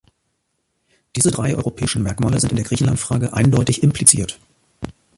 Diese 1.15 1.29
drei 1.29 1.55
europäischen 1.55 2.01
Merkmale 2.01 2.39
sind 2.39 2.51
in 2.51 2.55
der 2.55 2.65
Griechenland-Frage 2.65 3.33
eindeutig 3.33 3.83
impliziert. 3.83 4.39